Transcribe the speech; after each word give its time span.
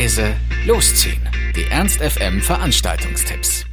leise, 0.00 0.34
losziehen. 0.66 1.20
Die 1.54 1.70
Ernst 1.70 2.00
FM 2.00 2.40
Veranstaltungstipps. 2.40 3.66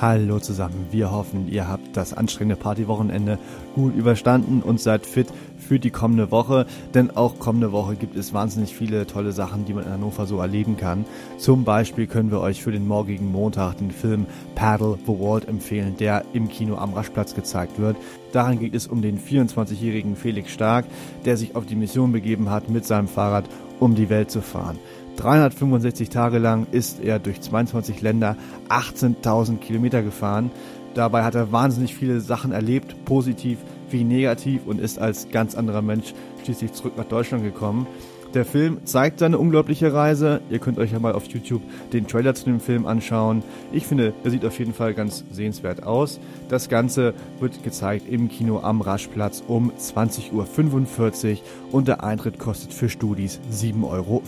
Hallo 0.00 0.38
zusammen, 0.38 0.86
wir 0.92 1.10
hoffen, 1.10 1.48
ihr 1.48 1.66
habt 1.66 1.96
das 1.96 2.12
anstrengende 2.12 2.54
Partywochenende 2.54 3.40
gut 3.74 3.96
überstanden 3.96 4.62
und 4.62 4.80
seid 4.80 5.04
fit 5.04 5.26
für 5.58 5.80
die 5.80 5.90
kommende 5.90 6.30
Woche, 6.30 6.66
denn 6.94 7.10
auch 7.10 7.40
kommende 7.40 7.72
Woche 7.72 7.96
gibt 7.96 8.16
es 8.16 8.32
wahnsinnig 8.32 8.76
viele 8.76 9.08
tolle 9.08 9.32
Sachen, 9.32 9.64
die 9.64 9.74
man 9.74 9.82
in 9.82 9.90
Hannover 9.90 10.26
so 10.26 10.38
erleben 10.38 10.76
kann. 10.76 11.04
Zum 11.38 11.64
Beispiel 11.64 12.06
können 12.06 12.30
wir 12.30 12.40
euch 12.40 12.62
für 12.62 12.70
den 12.70 12.86
morgigen 12.86 13.32
Montag 13.32 13.78
den 13.78 13.90
Film 13.90 14.26
Paddle 14.54 14.96
the 15.04 15.18
World 15.18 15.48
empfehlen, 15.48 15.96
der 15.98 16.24
im 16.32 16.48
Kino 16.48 16.76
am 16.76 16.94
Raschplatz 16.94 17.34
gezeigt 17.34 17.80
wird. 17.80 17.96
Daran 18.30 18.60
geht 18.60 18.76
es 18.76 18.86
um 18.86 19.02
den 19.02 19.18
24-jährigen 19.18 20.14
Felix 20.14 20.52
Stark, 20.52 20.84
der 21.24 21.36
sich 21.36 21.56
auf 21.56 21.66
die 21.66 21.74
Mission 21.74 22.12
begeben 22.12 22.48
hat, 22.50 22.68
mit 22.68 22.86
seinem 22.86 23.08
Fahrrad 23.08 23.46
um 23.80 23.94
die 23.94 24.08
Welt 24.08 24.30
zu 24.30 24.40
fahren. 24.40 24.78
365 25.16 26.10
Tage 26.10 26.38
lang 26.38 26.66
ist 26.70 27.00
er 27.00 27.18
durch 27.18 27.40
22 27.40 28.02
Länder 28.02 28.36
18.000 28.68 29.58
Kilometer 29.58 30.02
gefahren. 30.02 30.50
Dabei 30.94 31.24
hat 31.24 31.34
er 31.34 31.52
wahnsinnig 31.52 31.94
viele 31.94 32.20
Sachen 32.20 32.52
erlebt, 32.52 33.04
positiv 33.04 33.58
wie 33.90 34.04
negativ 34.04 34.62
und 34.66 34.80
ist 34.80 34.98
als 34.98 35.28
ganz 35.30 35.54
anderer 35.54 35.82
Mensch 35.82 36.14
schließlich 36.44 36.72
zurück 36.72 36.94
nach 36.96 37.04
Deutschland 37.04 37.42
gekommen. 37.42 37.86
Der 38.34 38.44
Film 38.44 38.84
zeigt 38.84 39.20
seine 39.20 39.38
unglaubliche 39.38 39.94
Reise. 39.94 40.42
Ihr 40.50 40.58
könnt 40.58 40.78
euch 40.78 40.92
ja 40.92 40.98
mal 40.98 41.14
auf 41.14 41.24
YouTube 41.26 41.62
den 41.94 42.06
Trailer 42.06 42.34
zu 42.34 42.44
dem 42.44 42.60
Film 42.60 42.86
anschauen. 42.86 43.42
Ich 43.72 43.86
finde, 43.86 44.12
der 44.22 44.30
sieht 44.30 44.44
auf 44.44 44.58
jeden 44.58 44.74
Fall 44.74 44.92
ganz 44.92 45.24
sehenswert 45.30 45.84
aus. 45.84 46.20
Das 46.50 46.68
Ganze 46.68 47.14
wird 47.40 47.62
gezeigt 47.62 48.06
im 48.06 48.28
Kino 48.28 48.60
am 48.60 48.82
Raschplatz 48.82 49.42
um 49.48 49.72
20.45 49.72 50.32
Uhr 50.32 51.38
und 51.72 51.88
der 51.88 52.04
Eintritt 52.04 52.38
kostet 52.38 52.74
für 52.74 52.90
Studis 52.90 53.40
7,50 53.50 53.84
Euro. 53.84 54.22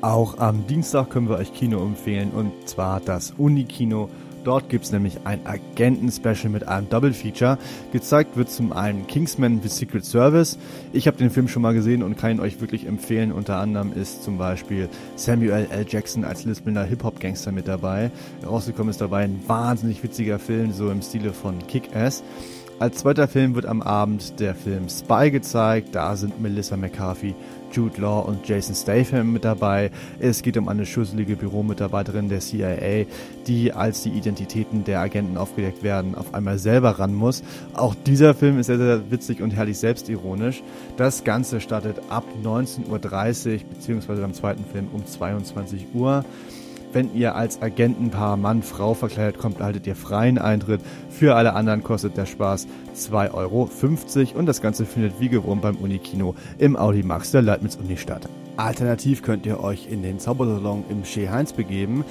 Auch 0.00 0.38
am 0.38 0.66
Dienstag 0.68 1.10
können 1.10 1.28
wir 1.28 1.38
euch 1.38 1.52
Kino 1.52 1.82
empfehlen 1.82 2.30
und 2.30 2.52
zwar 2.68 3.00
das 3.00 3.32
Unikino 3.38 4.08
Dort 4.44 4.68
gibt 4.68 4.84
es 4.84 4.92
nämlich 4.92 5.18
ein 5.24 5.40
Agenten-Special 5.46 6.50
mit 6.50 6.68
einem 6.68 6.88
Double-Feature. 6.90 7.58
Gezeigt 7.92 8.36
wird 8.36 8.50
zum 8.50 8.72
einen 8.72 9.06
Kingsman 9.06 9.60
The 9.62 9.68
Secret 9.68 10.04
Service. 10.04 10.58
Ich 10.92 11.06
habe 11.06 11.16
den 11.16 11.30
Film 11.30 11.48
schon 11.48 11.62
mal 11.62 11.72
gesehen 11.72 12.02
und 12.02 12.18
kann 12.18 12.32
ihn 12.32 12.40
euch 12.40 12.60
wirklich 12.60 12.86
empfehlen. 12.86 13.32
Unter 13.32 13.56
anderem 13.56 13.92
ist 13.94 14.22
zum 14.22 14.36
Beispiel 14.36 14.90
Samuel 15.16 15.66
L. 15.70 15.86
Jackson 15.88 16.24
als 16.24 16.44
lispelnder 16.44 16.84
Hip-Hop-Gangster 16.84 17.52
mit 17.52 17.66
dabei. 17.66 18.10
Rausgekommen 18.46 18.90
ist 18.90 19.00
dabei 19.00 19.24
ein 19.24 19.42
wahnsinnig 19.46 20.02
witziger 20.02 20.38
Film, 20.38 20.72
so 20.72 20.90
im 20.90 21.00
Stile 21.00 21.32
von 21.32 21.66
Kick-Ass. 21.66 22.22
Als 22.80 22.98
zweiter 22.98 23.28
Film 23.28 23.54
wird 23.54 23.66
am 23.66 23.82
Abend 23.82 24.40
der 24.40 24.54
Film 24.56 24.88
Spy 24.88 25.30
gezeigt. 25.30 25.94
Da 25.94 26.16
sind 26.16 26.42
Melissa 26.42 26.76
McCarthy, 26.76 27.32
Jude 27.70 28.00
Law 28.00 28.20
und 28.26 28.48
Jason 28.48 28.74
Statham 28.74 29.32
mit 29.32 29.44
dabei. 29.44 29.92
Es 30.18 30.42
geht 30.42 30.56
um 30.56 30.68
eine 30.68 30.84
schusselige 30.84 31.36
Büromitarbeiterin 31.36 32.28
der 32.28 32.40
CIA, 32.40 33.06
die, 33.46 33.72
als 33.72 34.02
die 34.02 34.10
Identitäten 34.10 34.82
der 34.82 35.00
Agenten 35.00 35.36
aufgedeckt 35.36 35.84
werden, 35.84 36.16
auf 36.16 36.34
einmal 36.34 36.58
selber 36.58 36.98
ran 36.98 37.14
muss. 37.14 37.44
Auch 37.74 37.94
dieser 37.94 38.34
Film 38.34 38.58
ist 38.58 38.66
sehr, 38.66 38.78
sehr 38.78 39.08
witzig 39.08 39.40
und 39.40 39.52
herrlich 39.52 39.78
selbstironisch. 39.78 40.64
Das 40.96 41.22
Ganze 41.22 41.60
startet 41.60 42.00
ab 42.08 42.24
19.30 42.42 42.88
Uhr, 43.54 43.60
beziehungsweise 43.72 44.20
beim 44.20 44.34
zweiten 44.34 44.64
Film 44.64 44.88
um 44.92 45.06
22 45.06 45.94
Uhr. 45.94 46.24
Wenn 46.94 47.12
ihr 47.12 47.34
als 47.34 47.60
Agentenpaar 47.60 48.36
Mann, 48.36 48.62
Frau 48.62 48.94
verkleidet 48.94 49.36
kommt, 49.36 49.58
erhaltet 49.58 49.84
ihr 49.88 49.96
freien 49.96 50.38
Eintritt. 50.38 50.80
Für 51.10 51.34
alle 51.34 51.54
anderen 51.54 51.82
kostet 51.82 52.16
der 52.16 52.24
Spaß 52.24 52.68
2,50 52.94 53.34
Euro 53.34 53.68
und 54.38 54.46
das 54.46 54.62
Ganze 54.62 54.86
findet 54.86 55.18
wie 55.18 55.28
gewohnt 55.28 55.60
beim 55.60 55.74
Unikino 55.74 56.36
im 56.58 56.76
Audi 56.76 57.02
Max 57.02 57.32
der 57.32 57.42
Leibniz-Uni 57.42 57.96
statt. 57.96 58.28
Alternativ 58.56 59.24
könnt 59.24 59.44
ihr 59.44 59.58
euch 59.58 59.88
in 59.90 60.04
den 60.04 60.20
Zaubersalon 60.20 60.84
im 60.88 61.02
Chez 61.02 61.28
Heinz 61.30 61.52
begeben. 61.52 62.04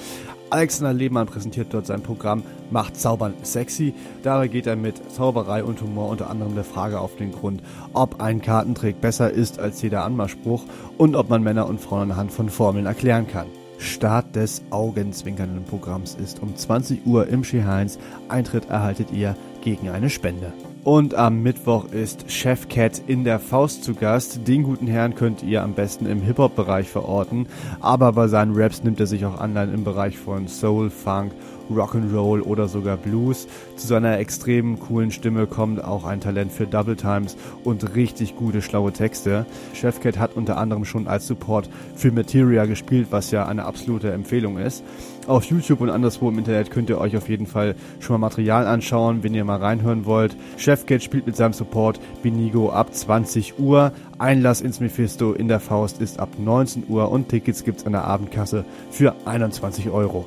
Alexander 0.50 0.92
Lehmann 0.92 1.28
präsentiert 1.28 1.68
dort 1.70 1.86
sein 1.86 2.02
Programm 2.02 2.42
Macht 2.70 3.00
Zaubern 3.00 3.32
sexy. 3.42 3.94
Dabei 4.22 4.48
geht 4.48 4.66
er 4.66 4.76
mit 4.76 5.10
Zauberei 5.10 5.64
und 5.64 5.80
Humor 5.80 6.10
unter 6.10 6.28
anderem 6.28 6.54
der 6.56 6.64
Frage 6.64 7.00
auf 7.00 7.16
den 7.16 7.32
Grund, 7.32 7.62
ob 7.94 8.20
ein 8.20 8.42
Kartentrick 8.42 9.00
besser 9.00 9.30
ist 9.30 9.58
als 9.58 9.80
jeder 9.80 10.04
Anmachspruch 10.04 10.64
und 10.98 11.16
ob 11.16 11.30
man 11.30 11.42
Männer 11.42 11.68
und 11.68 11.80
Frauen 11.80 12.10
anhand 12.10 12.32
von 12.32 12.50
Formeln 12.50 12.84
erklären 12.84 13.26
kann. 13.26 13.46
Start 13.84 14.34
des 14.34 14.62
augenzwinkernden 14.70 15.64
Programms 15.64 16.14
ist 16.14 16.42
um 16.42 16.56
20 16.56 17.06
Uhr 17.06 17.28
im 17.28 17.44
Chez 17.44 17.64
Heinz. 17.64 17.98
Eintritt 18.28 18.68
erhaltet 18.68 19.12
ihr 19.12 19.36
gegen 19.62 19.88
eine 19.90 20.10
Spende. 20.10 20.52
Und 20.84 21.14
am 21.14 21.42
Mittwoch 21.42 21.86
ist 21.86 22.30
Chef 22.30 22.68
Cat 22.68 23.00
in 23.06 23.24
der 23.24 23.38
Faust 23.38 23.84
zu 23.84 23.94
Gast. 23.94 24.46
Den 24.46 24.62
guten 24.64 24.86
Herrn 24.86 25.14
könnt 25.14 25.42
ihr 25.42 25.62
am 25.62 25.72
besten 25.72 26.04
im 26.04 26.20
Hip-Hop-Bereich 26.20 26.88
verorten, 26.90 27.46
aber 27.80 28.12
bei 28.12 28.28
seinen 28.28 28.54
Raps 28.54 28.84
nimmt 28.84 29.00
er 29.00 29.06
sich 29.06 29.24
auch 29.24 29.40
Anleihen 29.40 29.72
im 29.72 29.84
Bereich 29.84 30.18
von 30.18 30.46
Soul, 30.46 30.90
Funk 30.90 31.32
Rock'n'Roll 31.70 32.42
oder 32.42 32.68
sogar 32.68 32.96
Blues. 32.96 33.46
Zu 33.76 33.86
seiner 33.86 34.18
extremen 34.18 34.78
coolen 34.78 35.10
Stimme 35.10 35.46
kommt 35.46 35.82
auch 35.82 36.04
ein 36.04 36.20
Talent 36.20 36.52
für 36.52 36.66
Double 36.66 36.96
Times 36.96 37.36
und 37.64 37.94
richtig 37.94 38.36
gute, 38.36 38.62
schlaue 38.62 38.92
Texte. 38.92 39.46
Chefcat 39.74 40.18
hat 40.18 40.36
unter 40.36 40.56
anderem 40.56 40.84
schon 40.84 41.06
als 41.06 41.26
Support 41.26 41.68
für 41.94 42.12
Materia 42.12 42.66
gespielt, 42.66 43.08
was 43.10 43.30
ja 43.30 43.46
eine 43.46 43.64
absolute 43.64 44.12
Empfehlung 44.12 44.58
ist. 44.58 44.84
Auf 45.26 45.44
YouTube 45.44 45.80
und 45.80 45.88
anderswo 45.88 46.28
im 46.28 46.38
Internet 46.38 46.70
könnt 46.70 46.90
ihr 46.90 46.98
euch 46.98 47.16
auf 47.16 47.30
jeden 47.30 47.46
Fall 47.46 47.74
schon 48.00 48.20
mal 48.20 48.28
Material 48.28 48.66
anschauen, 48.66 49.22
wenn 49.22 49.34
ihr 49.34 49.44
mal 49.44 49.58
reinhören 49.58 50.04
wollt. 50.04 50.36
Chefcat 50.58 51.02
spielt 51.02 51.26
mit 51.26 51.36
seinem 51.36 51.54
Support 51.54 51.98
Binigo 52.22 52.70
ab 52.70 52.94
20 52.94 53.58
Uhr. 53.58 53.92
Einlass 54.18 54.60
ins 54.60 54.80
Mephisto 54.80 55.32
in 55.32 55.48
der 55.48 55.60
Faust 55.60 56.00
ist 56.00 56.20
ab 56.20 56.30
19 56.38 56.84
Uhr 56.88 57.10
und 57.10 57.28
Tickets 57.28 57.64
gibt's 57.64 57.86
an 57.86 57.92
der 57.92 58.04
Abendkasse 58.04 58.64
für 58.90 59.14
21 59.24 59.90
Euro. 59.90 60.26